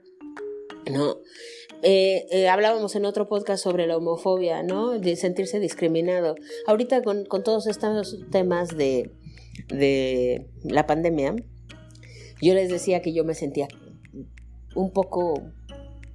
¿no? 0.90 1.18
Eh, 1.82 2.26
eh, 2.30 2.48
hablábamos 2.48 2.96
en 2.96 3.04
otro 3.04 3.28
podcast 3.28 3.62
sobre 3.62 3.86
la 3.86 3.96
homofobia, 3.96 4.62
¿no? 4.62 4.98
De 4.98 5.16
sentirse 5.16 5.60
discriminado. 5.60 6.34
Ahorita 6.66 7.02
con, 7.02 7.24
con 7.26 7.42
todos 7.42 7.66
estos 7.66 8.18
temas 8.30 8.76
de 8.76 9.10
de 9.68 10.48
la 10.62 10.86
pandemia, 10.86 11.34
yo 12.40 12.54
les 12.54 12.68
decía 12.68 13.02
que 13.02 13.12
yo 13.12 13.24
me 13.24 13.34
sentía 13.34 13.68
un 14.74 14.90
poco, 14.90 15.42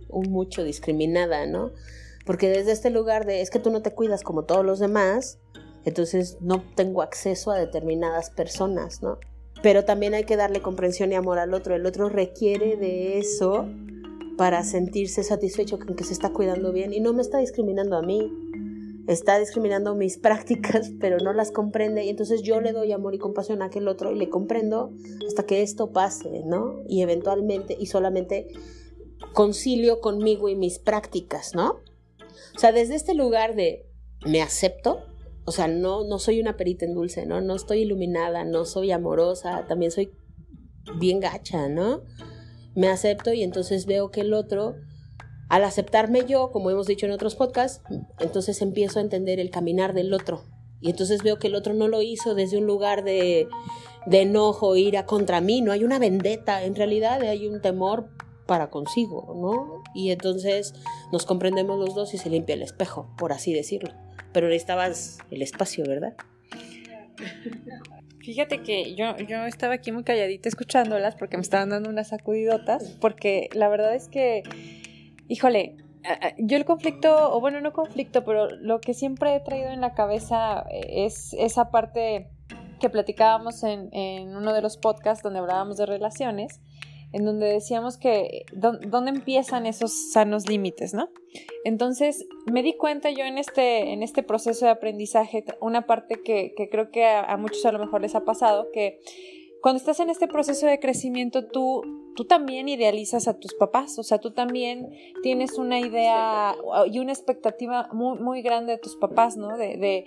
un 0.10 0.30
mucho 0.30 0.64
discriminada, 0.64 1.46
¿no? 1.46 1.72
Porque 2.26 2.50
desde 2.50 2.72
este 2.72 2.90
lugar 2.90 3.26
de, 3.26 3.42
es 3.42 3.50
que 3.50 3.60
tú 3.60 3.72
no 3.72 3.82
te 3.82 3.92
cuidas 3.92 4.24
como 4.24 4.44
todos 4.44 4.66
los 4.66 4.80
demás, 4.80 5.40
entonces 5.86 6.38
no 6.42 6.64
tengo 6.76 7.02
acceso 7.02 7.52
a 7.52 7.58
determinadas 7.58 8.30
personas, 8.30 9.02
¿no? 9.02 9.18
Pero 9.64 9.86
también 9.86 10.14
hay 10.14 10.24
que 10.24 10.38
darle 10.38 10.62
comprensión 10.62 11.12
y 11.12 11.16
amor 11.16 11.40
al 11.40 11.54
otro. 11.54 11.76
El 11.76 11.86
otro 11.86 12.08
requiere 12.10 12.78
de 12.78 13.18
eso 13.18 13.68
para 14.38 14.64
sentirse 14.64 15.24
satisfecho 15.24 15.80
con 15.80 15.96
que 15.96 16.04
se 16.04 16.14
está 16.14 16.30
cuidando 16.30 16.72
bien 16.72 16.94
y 16.94 17.02
no 17.02 17.14
me 17.14 17.22
está 17.22 17.40
discriminando 17.40 17.98
a 17.98 18.02
mí 18.02 18.32
está 19.12 19.40
discriminando 19.40 19.96
mis 19.96 20.18
prácticas, 20.18 20.92
pero 21.00 21.18
no 21.18 21.34
las 21.34 21.52
comprende 21.52 22.06
y 22.06 22.10
entonces 22.10 22.42
yo 22.42 22.62
le 22.62 22.72
doy 22.72 22.92
amor 22.92 23.16
y 23.16 23.20
compasión 23.20 23.62
a 23.62 23.66
aquel 23.66 23.88
otro 23.88 24.12
y 24.12 24.18
le 24.18 24.30
comprendo 24.30 24.92
hasta 25.28 25.46
que 25.46 25.62
esto 25.62 25.92
pase, 25.92 26.44
¿no? 26.46 26.84
Y 26.88 27.02
eventualmente 27.02 27.76
y 27.80 27.88
solamente 27.88 28.48
concilio 29.34 30.00
conmigo 30.02 30.50
y 30.50 30.56
mis 30.56 30.80
prácticas, 30.80 31.56
¿no? 31.56 31.82
O 32.56 32.60
sea, 32.60 32.72
desde 32.72 32.96
este 32.96 33.14
lugar 33.14 33.56
de 33.56 33.86
me 34.26 34.42
acepto, 34.42 35.00
o 35.46 35.52
sea, 35.52 35.68
no, 35.68 36.04
no 36.04 36.20
soy 36.20 36.40
una 36.40 36.58
perita 36.58 36.86
en 36.86 36.94
dulce, 36.94 37.26
¿no? 37.26 37.42
No 37.42 37.56
estoy 37.56 37.80
iluminada, 37.80 38.44
no 38.44 38.66
soy 38.66 38.92
amorosa, 38.92 39.66
también 39.68 39.92
soy 39.92 40.12
bien 41.00 41.20
gacha, 41.20 41.70
¿no? 41.70 42.02
me 42.76 42.88
acepto 42.88 43.34
y 43.34 43.44
entonces 43.44 43.86
veo 43.86 44.10
que 44.10 44.22
el 44.22 44.34
otro, 44.34 44.76
al 45.50 45.64
aceptarme 45.64 46.26
yo, 46.26 46.52
como 46.52 46.70
hemos 46.70 46.88
dicho 46.88 47.06
en 47.06 47.12
otros 47.12 47.36
podcasts, 47.36 47.82
entonces 48.20 48.62
empiezo 48.62 49.00
a 49.00 49.02
entender 49.02 49.40
el 49.40 49.50
caminar 49.50 49.94
del 49.94 50.14
otro. 50.14 50.44
Y 50.80 50.90
entonces 50.92 51.24
veo 51.24 51.40
que 51.40 51.48
el 51.48 51.56
otro 51.56 51.74
no 51.74 51.88
lo 51.88 52.02
hizo 52.02 52.36
desde 52.36 52.58
un 52.58 52.66
lugar 52.66 53.04
de, 53.04 53.48
de 54.06 54.22
enojo, 54.22 54.76
ira 54.76 55.06
contra 55.06 55.42
mí, 55.42 55.62
no 55.62 55.72
hay 55.72 55.84
una 55.84 56.00
vendetta, 56.00 56.64
en 56.64 56.76
realidad 56.76 57.22
hay 57.22 57.48
un 57.48 57.62
temor 57.62 58.10
para 58.46 58.70
consigo, 58.70 59.36
¿no? 59.36 59.84
Y 59.94 60.12
entonces 60.12 60.74
nos 61.12 61.26
comprendemos 61.26 61.78
los 61.80 61.94
dos 61.94 62.14
y 62.14 62.18
se 62.18 62.30
limpia 62.30 62.56
el 62.56 62.62
espejo, 62.62 63.14
por 63.18 63.34
así 63.34 63.54
decirlo. 63.54 63.94
Pero 64.32 64.48
necesitabas 64.48 65.18
el 65.32 65.42
espacio, 65.42 65.84
¿verdad? 65.86 66.16
Fíjate 68.20 68.62
que 68.64 68.96
yo, 68.96 69.18
yo 69.18 69.46
estaba 69.46 69.76
aquí 69.76 69.92
muy 69.92 70.04
calladita 70.04 70.50
escuchándolas 70.50 71.16
porque 71.16 71.38
me 71.38 71.42
estaban 71.42 71.70
dando 71.70 71.90
unas 71.90 72.10
sacudidotas, 72.10 72.98
porque 73.02 73.50
la 73.54 73.70
verdad 73.70 73.96
es 73.96 74.08
que, 74.08 74.44
híjole, 75.30 75.78
yo 76.38 76.58
el 76.58 76.66
conflicto, 76.66 77.34
o 77.34 77.40
bueno, 77.40 77.62
no 77.62 77.72
conflicto, 77.72 78.26
pero 78.26 78.50
lo 78.50 78.82
que 78.82 78.94
siempre 78.94 79.36
he 79.36 79.40
traído 79.40 79.70
en 79.70 79.80
la 79.80 79.94
cabeza 79.94 80.66
es 80.70 81.34
esa 81.34 81.72
parte 81.72 82.28
que 82.82 82.90
platicábamos 82.90 83.64
en 83.64 84.36
uno 84.36 84.54
de 84.54 84.62
los 84.62 84.78
podcasts 84.78 85.24
donde 85.24 85.40
hablábamos 85.40 85.78
de 85.78 85.86
relaciones, 85.86 86.60
en 87.12 87.26
donde 87.26 87.48
decíamos 87.48 87.98
que 87.98 88.46
dónde 88.54 89.10
empiezan 89.10 89.66
esos 89.66 90.12
sanos 90.12 90.48
límites, 90.48 90.94
¿no? 90.94 91.10
Entonces 91.64 92.26
me 92.52 92.62
di 92.62 92.74
cuenta 92.74 93.10
yo 93.10 93.26
en 93.26 93.38
este, 93.38 93.94
en 93.94 94.04
este 94.04 94.22
proceso 94.22 94.66
de 94.66 94.72
aprendizaje, 94.72 95.44
una 95.60 95.88
parte 95.88 96.22
que, 96.24 96.54
creo 96.72 96.92
que 96.92 97.06
a, 97.06 97.36
muchos 97.38 97.66
a 97.66 97.72
lo 97.72 97.80
mejor 97.80 98.02
les 98.02 98.16
ha 98.16 98.26
pasado, 98.26 98.68
que 98.72 99.00
cuando 99.62 99.78
estás 99.78 100.00
en 100.00 100.10
este 100.10 100.28
proceso 100.28 100.68
de 100.68 100.80
crecimiento, 100.80 101.46
tú, 101.48 101.82
tú 102.16 102.26
también 102.26 102.70
idealizas 102.70 103.28
a 103.28 103.38
tus 103.38 103.54
papás, 103.54 104.00
o 104.00 104.04
sea, 104.04 104.20
tú 104.20 104.32
también 104.32 104.90
tienes 105.22 105.58
una 105.58 105.80
idea 105.80 106.56
y 106.92 107.00
una 107.00 107.12
expectativa 107.12 107.90
muy, 107.92 108.20
muy 108.20 108.42
grande 108.42 108.74
de 108.74 108.78
tus 108.78 108.96
papás, 108.96 109.38
¿no? 109.38 109.58
De, 109.58 109.78
de, 109.78 110.06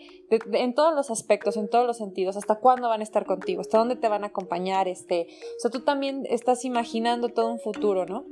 en 0.52 0.74
todos 0.74 0.94
los 0.94 1.10
aspectos, 1.10 1.56
en 1.56 1.68
todos 1.68 1.86
los 1.86 1.98
sentidos, 1.98 2.36
hasta 2.36 2.56
cuándo 2.56 2.88
van 2.88 3.00
a 3.00 3.04
estar 3.04 3.26
contigo, 3.26 3.60
hasta 3.60 3.78
dónde 3.78 3.96
te 3.96 4.08
van 4.08 4.24
a 4.24 4.28
acompañar, 4.28 4.88
este, 4.88 5.26
o 5.56 5.60
sea, 5.60 5.70
tú 5.70 5.80
también 5.80 6.24
estás 6.28 6.64
imaginando 6.64 7.28
todo 7.28 7.52
un 7.52 7.60
futuro, 7.60 8.06
¿no? 8.06 8.24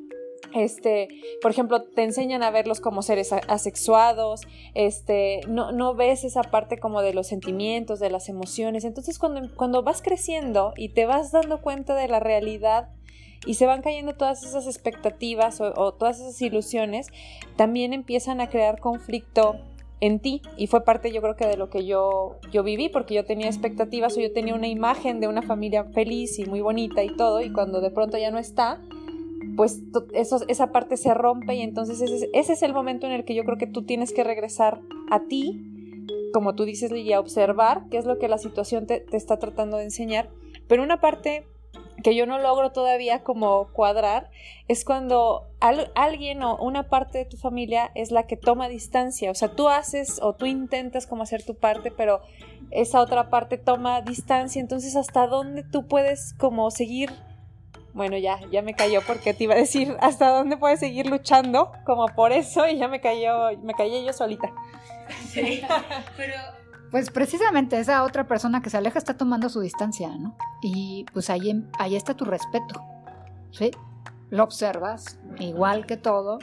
Este, 0.55 1.09
por 1.43 1.51
ejemplo, 1.51 1.83
te 1.83 2.03
enseñan 2.03 2.43
a 2.43 2.51
verlos 2.51 2.81
como 2.81 3.03
seres 3.03 3.33
asexuados, 3.33 4.43
este, 4.75 5.41
no, 5.49 5.95
ves 5.95 6.25
esa 6.25 6.43
parte 6.43 6.79
como 6.79 7.03
de 7.03 7.15
los 7.15 7.27
sentimientos, 7.27 8.01
de 8.01 8.11
las 8.11 8.29
emociones. 8.29 8.85
Entonces, 8.85 9.19
cuando, 9.19 9.83
vas 9.83 10.03
creciendo 10.03 10.73
y 10.77 10.91
te 10.91 11.07
vas 11.07 11.33
dando 11.33 11.61
cuenta 11.61 11.95
de 11.95 12.09
la 12.09 12.21
realidad 12.21 12.91
y 13.47 13.55
se 13.55 13.67
van 13.67 13.83
cayendo 13.83 14.15
todas 14.15 14.45
esas 14.45 14.67
expectativas 14.67 15.61
o, 15.61 15.93
todas 15.95 16.21
esas 16.21 16.41
ilusiones, 16.43 17.09
también 17.57 17.93
empiezan 17.93 18.41
a 18.41 18.51
crear 18.51 18.79
conflicto 18.79 19.57
en 20.01 20.19
ti 20.19 20.41
y 20.57 20.67
fue 20.67 20.83
parte 20.83 21.13
yo 21.13 21.21
creo 21.21 21.37
que 21.37 21.47
de 21.47 21.57
lo 21.59 21.69
que 21.69 21.85
yo, 21.85 22.39
yo 22.51 22.63
viví 22.63 22.89
porque 22.89 23.15
yo 23.15 23.25
tenía 23.25 23.47
expectativas 23.47 24.17
o 24.17 24.21
yo 24.21 24.33
tenía 24.33 24.55
una 24.55 24.69
imagen 24.69 25.21
de 25.21 25.29
una 25.29 25.43
familia 25.43 25.85
feliz 25.85 26.39
y 26.39 26.47
muy 26.47 26.63
bonita 26.63 27.03
y 27.05 27.15
todo 27.15 27.43
y 27.43 27.53
cuando 27.53 27.83
de 27.83 27.91
pronto 27.91 28.17
ya 28.17 28.31
no 28.31 28.39
está, 28.39 28.81
pues 29.61 29.83
esa 30.49 30.73
parte 30.73 30.97
se 30.97 31.13
rompe 31.13 31.55
y 31.55 31.61
entonces 31.61 32.01
ese, 32.01 32.31
ese, 32.33 32.55
es 32.55 32.63
el 32.63 32.73
momento 32.73 33.05
en 33.05 33.13
el 33.13 33.27
que 33.27 33.35
yo 33.35 33.45
creo 33.45 33.59
que 33.59 33.67
tú 33.67 33.83
tienes 33.83 34.11
que 34.11 34.25
regresar 34.25 34.81
a 35.11 35.25
ti, 35.25 35.61
como 36.33 36.55
tú 36.55 36.65
dices, 36.65 36.91
y 36.93 37.13
a 37.13 37.21
observar 37.21 37.83
qué 37.91 37.99
es 37.99 38.07
lo 38.07 38.19
que 38.19 38.27
la 38.29 38.39
situación 38.39 38.87
te, 38.87 39.05
está 39.13 39.39
tratando 39.39 39.77
de 39.77 39.85
enseñar. 39.85 40.31
Pero 40.67 40.83
una 40.83 41.03
parte 41.03 41.47
que 42.03 42.17
yo 42.17 42.25
no 42.25 42.39
logro 42.39 42.73
todavía 42.73 43.23
como 43.23 43.69
cuadrar 43.75 44.31
es 44.67 44.87
cuando 44.87 45.43
alguien 45.61 46.43
o 46.43 46.57
una 46.57 46.89
parte 46.89 47.19
de 47.19 47.27
tu 47.27 47.37
familia 47.37 47.91
es 47.95 48.11
la 48.11 48.27
que 48.27 48.39
toma 48.39 48.67
distancia, 48.71 49.31
o 49.31 49.35
sea, 49.35 49.55
tú 49.55 49.69
haces 49.69 50.21
o 50.23 50.35
tú 50.37 50.47
intentas 50.47 51.07
como 51.07 51.25
hacer 51.25 51.45
tu 51.45 51.55
parte, 51.55 51.91
pero 51.91 52.23
esa 52.71 53.03
otra 53.03 53.29
parte 53.29 53.59
toma 53.59 54.01
distancia, 54.01 54.59
entonces 54.59 54.97
hasta 54.97 55.27
dónde 55.27 55.65
tú 55.65 55.87
puedes 55.87 56.33
como 56.39 56.71
seguir 56.71 57.11
bueno, 57.93 58.17
ya, 58.17 58.39
ya 58.51 58.63
me 58.63 58.75
cayó 58.75 59.01
porque 59.07 59.35
te 59.35 59.45
iba 59.45 59.55
a 59.55 59.59
decir 59.59 59.97
hasta 60.01 60.29
dónde 60.29 60.57
puedes 60.57 60.81
seguir 60.81 61.07
luchando, 61.07 61.73
como 61.85 62.07
por 62.07 62.33
eso, 62.33 62.67
y 62.67 62.79
ya 62.79 62.89
me 62.89 63.01
cayó, 63.01 63.51
me 63.63 63.75
callé 63.75 64.05
yo 64.05 64.13
solita. 64.13 64.53
Sí, 65.29 65.63
pero... 66.17 66.35
Pues 66.91 67.11
precisamente 67.11 67.79
esa 67.79 68.03
otra 68.03 68.27
persona 68.27 68.63
que 68.63 68.71
se 68.71 68.77
aleja 68.77 68.99
está 68.99 69.17
tomando 69.17 69.49
su 69.49 69.61
distancia, 69.61 70.09
¿no? 70.09 70.37
Y 70.61 71.07
pues 71.13 71.31
ahí, 71.31 71.65
ahí 71.79 71.95
está 71.95 72.15
tu 72.15 72.25
respeto, 72.25 72.83
¿sí? 73.53 73.71
Lo 74.29 74.43
observas, 74.43 75.21
igual 75.39 75.87
que 75.87 75.97
todo, 75.97 76.41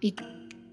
y 0.00 0.12
tú 0.12 0.24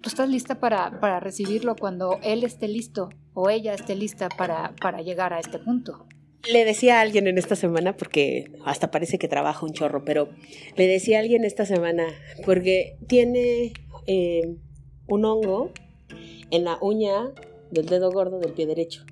estás 0.05 0.29
lista 0.29 0.55
para, 0.61 0.99
para 1.01 1.19
recibirlo 1.19 1.75
cuando 1.75 2.19
él 2.21 2.45
esté 2.45 2.69
listo 2.69 3.09
o 3.33 3.49
ella 3.49 3.73
esté 3.73 3.95
lista 3.95 4.29
para, 4.29 4.73
para 4.81 5.01
llegar 5.01 5.33
a 5.33 5.39
este 5.39 5.59
punto 5.59 6.05
le 6.51 6.65
decía 6.65 6.97
a 6.97 7.01
alguien 7.01 7.27
en 7.27 7.37
esta 7.37 7.55
semana, 7.55 7.95
porque 7.97 8.51
hasta 8.65 8.91
parece 8.91 9.17
que 9.17 9.27
trabaja 9.27 9.65
un 9.65 9.73
chorro, 9.73 10.03
pero 10.05 10.29
le 10.75 10.87
decía 10.87 11.17
a 11.17 11.21
alguien 11.21 11.43
esta 11.43 11.65
semana, 11.65 12.05
porque 12.45 12.97
tiene 13.07 13.73
eh, 14.07 14.55
un 15.07 15.25
hongo 15.25 15.71
en 16.51 16.63
la 16.63 16.77
uña 16.81 17.33
del 17.71 17.87
dedo 17.87 18.11
gordo 18.11 18.39
del 18.39 18.53
pie 18.53 18.65
derecho. 18.65 19.05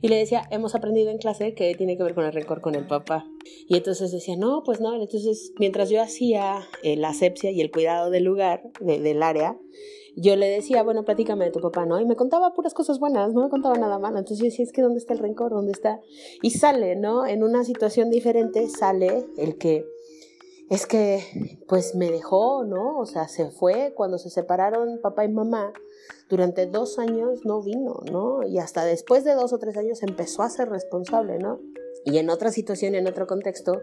Y 0.00 0.08
le 0.08 0.16
decía, 0.16 0.42
hemos 0.50 0.76
aprendido 0.76 1.10
en 1.10 1.18
clase 1.18 1.54
que 1.54 1.74
tiene 1.74 1.96
que 1.96 2.04
ver 2.04 2.14
con 2.14 2.24
el 2.24 2.32
rencor 2.32 2.60
con 2.60 2.76
el 2.76 2.86
papá. 2.86 3.26
Y 3.68 3.76
entonces 3.76 4.12
decía, 4.12 4.36
no, 4.36 4.62
pues 4.64 4.80
no. 4.80 4.94
Entonces, 4.94 5.52
mientras 5.58 5.90
yo 5.90 6.00
hacía 6.00 6.60
eh, 6.84 6.96
la 6.96 7.08
asepsia 7.08 7.50
y 7.50 7.60
el 7.60 7.72
cuidado 7.72 8.10
del 8.10 8.22
lugar, 8.22 8.62
del 8.80 9.22
área, 9.24 9.58
yo 10.20 10.36
le 10.36 10.48
decía, 10.48 10.82
bueno, 10.82 11.04
platícame 11.04 11.44
de 11.44 11.50
tu 11.50 11.60
papá, 11.60 11.86
¿no? 11.86 12.00
Y 12.00 12.04
me 12.04 12.16
contaba 12.16 12.52
puras 12.52 12.74
cosas 12.74 12.98
buenas, 12.98 13.32
no 13.32 13.42
me 13.42 13.48
contaba 13.48 13.76
nada 13.76 13.98
malo. 13.98 14.18
Entonces 14.18 14.38
yo 14.38 14.44
decía, 14.44 14.64
es 14.64 14.72
que 14.72 14.82
¿dónde 14.82 14.98
está 14.98 15.12
el 15.12 15.20
rencor? 15.20 15.52
¿Dónde 15.52 15.72
está? 15.72 16.00
Y 16.42 16.50
sale, 16.50 16.96
¿no? 16.96 17.26
En 17.26 17.42
una 17.42 17.64
situación 17.64 18.10
diferente 18.10 18.68
sale 18.68 19.26
el 19.36 19.58
que 19.58 19.86
es 20.70 20.86
que 20.86 21.60
pues 21.66 21.94
me 21.94 22.10
dejó, 22.10 22.64
¿no? 22.64 22.98
O 22.98 23.06
sea, 23.06 23.28
se 23.28 23.50
fue 23.50 23.92
cuando 23.94 24.18
se 24.18 24.30
separaron 24.30 25.00
papá 25.00 25.24
y 25.24 25.28
mamá. 25.28 25.72
Durante 26.28 26.66
dos 26.66 26.98
años 26.98 27.44
no 27.44 27.62
vino, 27.62 28.02
¿no? 28.10 28.42
Y 28.42 28.58
hasta 28.58 28.84
después 28.84 29.24
de 29.24 29.34
dos 29.34 29.52
o 29.52 29.58
tres 29.58 29.76
años 29.76 30.02
empezó 30.02 30.42
a 30.42 30.50
ser 30.50 30.68
responsable, 30.68 31.38
¿no? 31.38 31.60
Y 32.04 32.18
en 32.18 32.28
otra 32.28 32.50
situación, 32.50 32.94
en 32.94 33.06
otro 33.06 33.26
contexto, 33.26 33.80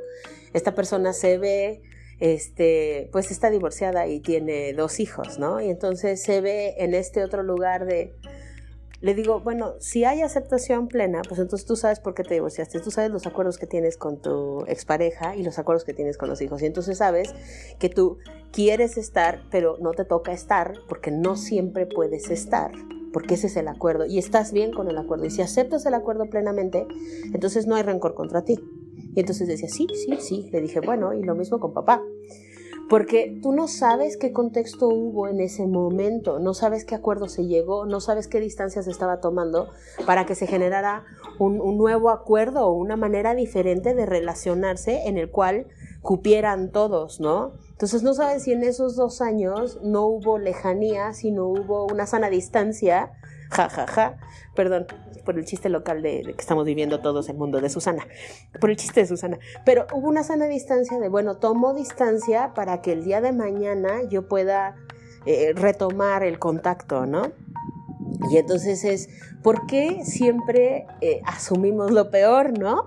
esta 0.53 0.75
persona 0.75 1.13
se 1.13 1.37
ve 1.37 1.81
este, 2.19 3.09
pues 3.11 3.31
está 3.31 3.49
divorciada 3.49 4.07
y 4.07 4.19
tiene 4.19 4.73
dos 4.73 4.99
hijos, 4.99 5.39
¿no? 5.39 5.61
Y 5.61 5.69
entonces 5.69 6.21
se 6.21 6.41
ve 6.41 6.75
en 6.77 6.93
este 6.93 7.23
otro 7.23 7.43
lugar 7.43 7.85
de, 7.85 8.13
le 9.01 9.13
digo, 9.13 9.41
bueno, 9.41 9.73
si 9.79 10.05
hay 10.05 10.21
aceptación 10.21 10.87
plena, 10.87 11.21
pues 11.27 11.39
entonces 11.39 11.67
tú 11.67 11.75
sabes 11.75 11.99
por 11.99 12.15
qué 12.15 12.23
te 12.23 12.35
divorciaste, 12.35 12.79
tú 12.79 12.91
sabes 12.91 13.11
los 13.11 13.27
acuerdos 13.27 13.57
que 13.57 13.67
tienes 13.67 13.97
con 13.97 14.21
tu 14.21 14.65
expareja 14.67 15.35
y 15.35 15.43
los 15.43 15.59
acuerdos 15.59 15.83
que 15.83 15.93
tienes 15.93 16.17
con 16.17 16.29
los 16.29 16.41
hijos, 16.41 16.61
y 16.61 16.65
entonces 16.65 16.97
sabes 16.97 17.33
que 17.79 17.89
tú 17.89 18.17
quieres 18.51 18.97
estar, 18.97 19.41
pero 19.51 19.77
no 19.79 19.91
te 19.91 20.05
toca 20.05 20.31
estar 20.31 20.73
porque 20.87 21.11
no 21.11 21.35
siempre 21.35 21.85
puedes 21.85 22.29
estar 22.29 22.71
porque 23.15 23.35
ese 23.35 23.47
es 23.47 23.55
el 23.55 23.69
acuerdo 23.69 24.05
y 24.05 24.17
estás 24.17 24.51
bien 24.51 24.73
con 24.73 24.89
el 24.89 24.97
acuerdo 24.97 25.23
y 25.23 25.29
si 25.29 25.41
aceptas 25.41 25.85
el 25.85 25.93
acuerdo 25.93 26.25
plenamente, 26.29 26.85
entonces 27.33 27.65
no 27.65 27.75
hay 27.75 27.83
rencor 27.83 28.13
contra 28.13 28.43
ti. 28.43 28.59
Y 29.15 29.21
entonces 29.21 29.47
decía, 29.47 29.69
sí, 29.69 29.87
sí, 29.93 30.17
sí. 30.19 30.49
Le 30.51 30.61
dije, 30.61 30.81
bueno, 30.81 31.13
y 31.13 31.23
lo 31.23 31.35
mismo 31.35 31.59
con 31.59 31.73
papá. 31.73 32.03
Porque 32.89 33.39
tú 33.41 33.51
no 33.51 33.67
sabes 33.67 34.15
qué 34.17 34.31
contexto 34.31 34.87
hubo 34.87 35.27
en 35.27 35.39
ese 35.39 35.65
momento, 35.65 36.37
no 36.37 36.53
sabes 36.53 36.85
qué 36.85 36.93
acuerdo 36.93 37.27
se 37.27 37.47
llegó, 37.47 37.87
no 37.87 37.99
sabes 37.99 38.27
qué 38.27 38.39
distancia 38.39 38.83
se 38.83 38.91
estaba 38.91 39.21
tomando 39.21 39.69
para 40.05 40.27
que 40.27 40.35
se 40.35 40.45
generara 40.45 41.03
un, 41.39 41.57
nuevo 41.77 42.11
acuerdo 42.11 42.67
o 42.67 42.73
una 42.73 42.95
manera 42.95 43.33
diferente 43.33 43.95
de 43.95 44.05
relacionarse 44.05 45.07
en 45.07 45.17
el 45.17 45.31
cual 45.31 45.65
cupieran 46.03 46.71
todos, 46.71 47.19
¿no? 47.19 47.53
Entonces 47.71 48.03
no 48.03 48.13
sabes 48.13 48.43
si 48.43 48.51
en 48.51 48.63
esos 48.63 48.95
dos 48.95 49.19
años 49.19 49.79
no 49.81 50.05
hubo 50.05 50.37
lejanía, 50.37 51.11
si 51.13 51.31
no 51.31 51.47
hubo 51.47 51.87
una 51.87 52.05
sana 52.05 52.29
distancia, 52.29 53.13
ja, 53.49 53.67
ja, 53.67 53.87
ja, 53.87 54.17
perdón, 54.53 54.85
por 55.25 55.37
el 55.37 55.45
chiste 55.45 55.67
local 55.69 56.01
de, 56.01 56.21
que 56.23 56.35
estamos 56.39 56.65
viviendo 56.65 57.01
todos 57.01 57.27
el 57.27 57.35
mundo 57.37 57.59
de 57.59 57.69
Susana, 57.69 58.07
por 58.61 58.69
el 58.69 58.77
chiste 58.77 59.01
de 59.01 59.07
Susana, 59.07 59.39
pero 59.65 59.87
hubo 59.93 60.07
una 60.07 60.23
sana 60.23 60.45
distancia 60.45 60.99
de, 60.99 61.09
bueno, 61.09 61.37
tomo 61.37 61.73
distancia 61.73 62.53
para 62.53 62.81
que 62.81 62.93
el 62.93 63.03
día 63.03 63.19
de 63.19 63.33
mañana 63.33 64.03
yo 64.09 64.27
pueda 64.27 64.75
eh, 65.25 65.53
retomar 65.53 66.23
el 66.23 66.39
contacto, 66.39 67.05
¿no? 67.05 67.31
Y 68.31 68.37
entonces 68.37 68.85
es, 68.85 69.09
¿por 69.43 69.65
qué 69.65 70.03
siempre 70.05 70.85
eh, 71.01 71.21
asumimos 71.25 71.91
lo 71.91 72.09
peor, 72.11 72.57
¿no? 72.57 72.85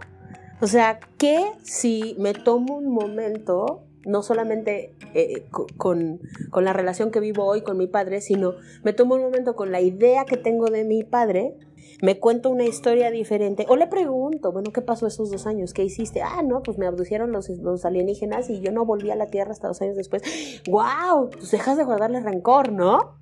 O 0.61 0.67
sea, 0.67 0.99
¿qué 1.19 1.53
si 1.63 2.17
me 2.19 2.33
tomo 2.33 2.77
un 2.77 2.93
momento 2.93 3.88
no 4.09 4.23
solamente 4.23 4.95
eh, 5.15 5.45
con, 5.77 6.21
con 6.51 6.65
la 6.65 6.73
relación 6.73 7.11
que 7.11 7.21
vivo 7.21 7.45
hoy 7.45 7.63
con 7.63 7.77
mi 7.77 7.87
padre, 7.87 8.21
sino 8.21 8.55
me 8.83 8.93
tomo 8.93 9.15
un 9.15 9.23
momento 9.23 9.55
con 9.55 9.71
la 9.71 9.81
idea 9.81 10.25
que 10.25 10.37
tengo 10.37 10.67
de 10.67 10.85
mi 10.85 11.05
padre 11.05 11.57
me 12.01 12.21
cuento 12.21 12.51
una 12.51 12.65
historia 12.65 13.11
diferente 13.11 13.67
o 13.69 13.77
le 13.77 13.87
pregunto, 13.87 14.53
bueno, 14.53 14.73
¿qué 14.73 14.83
pasó 14.83 15.07
esos 15.07 15.31
dos 15.31 15.47
años? 15.47 15.73
¿Qué 15.73 15.83
hiciste? 15.83 16.23
Ah, 16.23 16.43
no, 16.43 16.63
pues 16.63 16.79
me 16.79 16.87
abducieron 16.87 17.33
los, 17.33 17.49
los 17.49 17.85
alienígenas 17.85 18.51
y 18.51 18.61
yo 18.61 18.71
no 18.71 18.85
volví 18.85 19.11
a 19.11 19.17
la 19.17 19.27
Tierra 19.27 19.51
hasta 19.51 19.69
dos 19.69 19.83
años 19.83 19.97
después. 19.97 20.23
¡Wow! 20.69 21.31
Pues 21.31 21.51
dejas 21.51 21.77
de 21.77 21.85
guardarle 21.85 22.21
rencor, 22.21 22.73
¿no? 22.73 23.17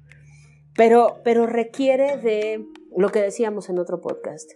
Pero, 0.77 1.21
pero 1.25 1.47
requiere 1.47 2.19
de 2.19 2.67
lo 2.95 3.09
que 3.09 3.23
decíamos 3.23 3.71
en 3.71 3.79
otro 3.79 4.01
podcast. 4.01 4.53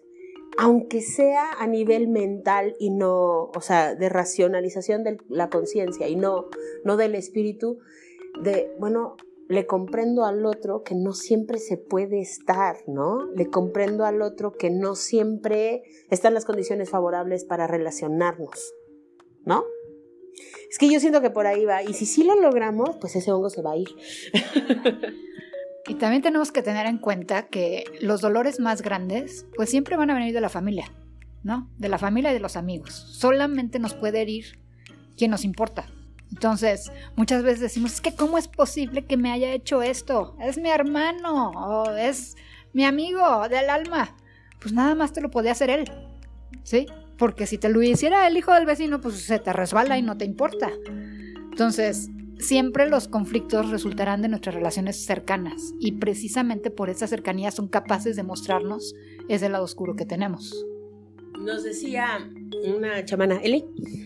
Aunque 0.62 1.00
sea 1.00 1.52
a 1.59 1.67
nivel 1.67 2.09
mental 2.09 2.76
y 2.79 2.90
no, 2.90 3.45
o 3.45 3.61
sea, 3.62 3.95
de 3.95 4.11
racionalización 4.11 5.05
de 5.05 5.17
la 5.31 5.49
conciencia 5.49 6.07
y 6.07 6.17
no, 6.17 6.49
no 6.85 6.99
del 6.99 7.14
espíritu, 7.14 7.79
de, 8.43 8.71
bueno, 8.79 9.17
le 9.49 9.67
comprendo 9.67 10.26
al 10.26 10.45
otro 10.45 10.83
que 10.83 10.95
no 10.95 11.14
siempre 11.14 11.59
se 11.59 11.79
puede 11.79 12.21
estar, 12.21 12.76
¿no? 12.87 13.33
Le 13.35 13.49
comprendo 13.49 14.05
al 14.05 14.21
otro 14.21 14.52
que 14.52 14.69
no 14.69 14.97
siempre 14.97 15.83
están 16.11 16.35
las 16.35 16.45
condiciones 16.45 16.90
favorables 16.90 17.47
para 17.47 17.67
relacionarnos, 17.67 18.75
¿no? 19.47 19.64
Es 20.71 20.76
que 20.79 20.90
yo 20.90 21.00
siento 21.00 21.23
que 21.23 21.31
por 21.31 21.47
ahí 21.47 21.64
va, 21.64 21.83
y 21.83 21.95
si 21.95 22.05
sí 22.05 22.23
lo 22.23 22.37
logramos, 22.37 22.99
pues 23.00 23.17
ese 23.17 23.33
hongo 23.33 23.49
se 23.49 23.62
va 23.62 23.73
a 23.73 23.76
ir. 23.79 23.88
Y 25.87 25.94
también 25.94 26.22
tenemos 26.22 26.52
que 26.52 26.62
tener 26.62 26.87
en 26.87 26.99
cuenta 26.99 27.49
que 27.49 27.84
los 28.00 28.20
dolores 28.20 28.60
más 28.60 28.82
grandes, 28.82 29.46
pues 29.56 29.70
siempre 29.70 29.96
van 29.96 30.10
a 30.10 30.14
venir 30.14 30.34
de 30.34 30.40
la 30.40 30.49
familia, 30.49 30.92
¿no? 31.42 31.68
De 31.78 31.88
la 31.88 31.99
familia 31.99 32.30
y 32.30 32.34
de 32.34 32.40
los 32.40 32.56
amigos. 32.56 32.92
Solamente 32.92 33.78
nos 33.78 33.94
puede 33.94 34.20
herir 34.20 34.58
quien 35.16 35.30
nos 35.30 35.44
importa, 35.44 35.87
entonces, 36.32 36.92
muchas 37.16 37.42
veces 37.42 37.60
decimos, 37.60 37.94
es 37.94 38.00
que 38.00 38.14
¿cómo 38.14 38.38
es 38.38 38.49
posible 38.49 39.04
que 39.04 39.16
me 39.16 39.32
haya 39.32 39.52
hecho 39.52 39.82
esto? 39.82 40.37
Es 40.40 40.58
mi 40.58 40.70
hermano 40.70 41.50
o 41.50 41.90
es 41.90 42.37
mi 42.72 42.84
amigo 42.84 43.49
del 43.49 43.68
alma. 43.68 44.14
Pues 44.60 44.72
nada 44.72 44.94
más 44.94 45.12
te 45.12 45.20
lo 45.20 45.30
podía 45.30 45.52
hacer 45.52 45.70
él, 45.70 45.90
¿sí? 46.62 46.87
Porque 47.18 47.46
si 47.46 47.58
te 47.58 47.68
lo 47.68 47.82
hiciera 47.82 48.26
el 48.26 48.37
hijo 48.37 48.54
del 48.54 48.66
vecino, 48.66 49.00
pues 49.00 49.22
se 49.22 49.38
te 49.38 49.52
resbala 49.52 49.99
y 49.99 50.02
no 50.02 50.16
te 50.16 50.25
importa. 50.25 50.70
Entonces, 51.50 52.08
siempre 52.40 52.88
los 52.88 53.09
conflictos 53.09 53.70
resultarán 53.70 54.23
de 54.23 54.28
nuestras 54.28 54.54
relaciones 54.54 55.04
cercanas 55.04 55.73
y 55.78 55.92
precisamente 55.92 56.70
por 56.70 56.90
esa 56.90 57.06
cercanía 57.06 57.50
son 57.50 57.68
capaces 57.68 58.16
de 58.16 58.23
mostrarnos 58.23 58.94
ese 59.28 59.49
lado 59.49 59.64
oscuro 59.64 59.97
que 59.97 60.06
tenemos. 60.06 60.66
Nos 61.38 61.64
decía 61.64 62.30
una 62.66 63.04
chamana, 63.04 63.40
Eli, 63.42 63.64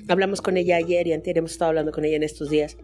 hablamos 0.09 0.41
con 0.41 0.57
ella 0.57 0.77
ayer 0.77 1.07
y 1.07 1.13
antes 1.13 1.35
hemos 1.35 1.53
estado 1.53 1.71
hablando 1.71 1.91
con 1.91 2.05
ella 2.05 2.17
en 2.17 2.23
estos 2.23 2.49
días, 2.49 2.77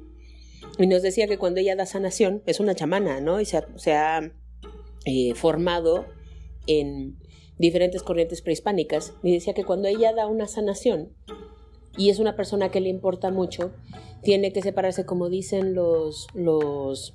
y 0.79 0.87
nos 0.87 1.03
decía 1.03 1.27
que 1.27 1.39
cuando 1.39 1.61
ella 1.61 1.77
da 1.77 1.87
sanación, 1.87 2.43
es 2.47 2.61
una 2.61 2.75
chamana, 2.75 3.21
¿no? 3.21 3.41
Y 3.41 3.45
se 3.45 3.93
ha, 3.93 4.33
eh, 5.05 5.35
formado 5.35 6.07
en 6.67 7.19
diferentes 7.59 8.03
corrientes 8.03 8.43
prehispánicas, 8.43 9.15
y 9.23 9.33
decía 9.33 9.55
que 9.55 9.65
cuando 9.65 9.89
ella 9.89 10.13
da 10.15 10.27
una 10.27 10.47
sanación, 10.47 11.13
y 11.97 12.11
es 12.11 12.19
una 12.19 12.37
persona 12.37 12.71
que 12.71 12.81
le 12.81 12.89
importa 12.89 13.31
mucho, 13.31 13.73
tiene 14.23 14.53
que 14.53 14.63
separarse, 14.63 15.05
como 15.05 15.29
dicen 15.29 15.75
los, 15.75 16.27
los 16.35 17.15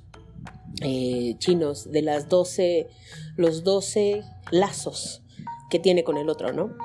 eh, 0.82 1.36
chinos, 1.38 1.90
de 1.90 2.02
las 2.02 2.28
12, 2.28 2.88
los 3.36 3.64
12 3.64 4.22
lazos 4.50 5.22
que 5.70 5.78
tiene 5.78 6.04
con 6.04 6.16
el 6.16 6.28
otro, 6.28 6.52
¿no? 6.52 6.76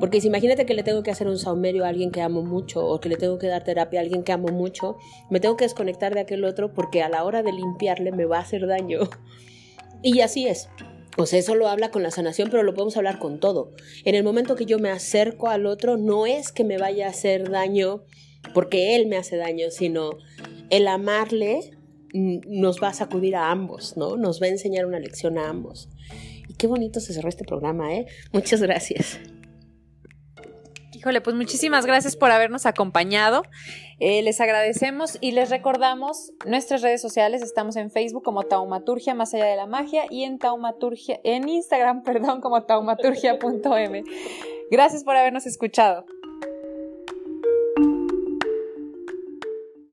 Porque 0.00 0.20
si 0.20 0.28
imagínate 0.28 0.64
que 0.66 0.74
le 0.74 0.82
tengo 0.82 1.02
que 1.02 1.10
hacer 1.10 1.28
un 1.28 1.38
saumerio 1.38 1.84
a 1.84 1.88
alguien 1.88 2.10
que 2.10 2.22
amo 2.22 2.42
mucho 2.42 2.84
o 2.86 3.00
que 3.00 3.08
le 3.08 3.16
tengo 3.16 3.38
que 3.38 3.46
dar 3.46 3.64
terapia 3.64 4.00
a 4.00 4.02
alguien 4.02 4.22
que 4.22 4.32
amo 4.32 4.48
mucho, 4.48 4.96
me 5.30 5.40
tengo 5.40 5.56
que 5.56 5.64
desconectar 5.64 6.14
de 6.14 6.20
aquel 6.20 6.44
otro 6.44 6.72
porque 6.72 7.02
a 7.02 7.08
la 7.08 7.24
hora 7.24 7.42
de 7.42 7.52
limpiarle 7.52 8.12
me 8.12 8.24
va 8.24 8.38
a 8.38 8.42
hacer 8.42 8.66
daño. 8.66 9.00
Y 10.04 10.18
así 10.18 10.48
es. 10.48 10.68
O 11.18 11.26
sea, 11.26 11.38
eso 11.38 11.54
lo 11.54 11.68
habla 11.68 11.90
con 11.90 12.02
la 12.02 12.10
sanación, 12.10 12.48
pero 12.50 12.62
lo 12.62 12.72
podemos 12.74 12.96
hablar 12.96 13.18
con 13.18 13.38
todo. 13.38 13.72
En 14.04 14.14
el 14.14 14.24
momento 14.24 14.56
que 14.56 14.64
yo 14.64 14.78
me 14.78 14.90
acerco 14.90 15.48
al 15.48 15.66
otro, 15.66 15.96
no 15.96 16.26
es 16.26 16.52
que 16.52 16.64
me 16.64 16.78
vaya 16.78 17.06
a 17.06 17.10
hacer 17.10 17.50
daño 17.50 18.04
porque 18.54 18.96
él 18.96 19.06
me 19.06 19.16
hace 19.16 19.36
daño, 19.36 19.70
sino 19.70 20.18
el 20.70 20.88
amarle 20.88 21.72
nos 22.14 22.82
va 22.82 22.88
a 22.88 22.94
sacudir 22.94 23.36
a 23.36 23.50
ambos, 23.50 23.96
¿no? 23.96 24.16
Nos 24.16 24.40
va 24.40 24.46
a 24.46 24.50
enseñar 24.50 24.86
una 24.86 24.98
lección 24.98 25.38
a 25.38 25.48
ambos. 25.48 25.88
Y 26.48 26.54
qué 26.54 26.66
bonito 26.66 27.00
se 27.00 27.14
cerró 27.14 27.28
este 27.28 27.44
programa, 27.44 27.94
¿eh? 27.94 28.06
Muchas 28.32 28.60
gracias. 28.60 29.18
Híjole, 31.02 31.20
pues 31.20 31.34
muchísimas 31.34 31.84
gracias 31.84 32.14
por 32.14 32.30
habernos 32.30 32.64
acompañado. 32.64 33.42
Eh, 33.98 34.22
les 34.22 34.40
agradecemos 34.40 35.18
y 35.20 35.32
les 35.32 35.50
recordamos 35.50 36.30
nuestras 36.46 36.80
redes 36.80 37.02
sociales. 37.02 37.42
Estamos 37.42 37.74
en 37.74 37.90
Facebook 37.90 38.22
como 38.22 38.44
Taumaturgia 38.44 39.12
Más 39.12 39.34
Allá 39.34 39.46
de 39.46 39.56
la 39.56 39.66
Magia 39.66 40.04
y 40.10 40.22
en 40.22 40.38
Taumaturgia, 40.38 41.18
en 41.24 41.48
Instagram, 41.48 42.02
perdón, 42.04 42.40
como 42.40 42.62
taumaturgia.m. 42.62 44.04
Gracias 44.70 45.02
por 45.02 45.16
habernos 45.16 45.44
escuchado. 45.44 46.06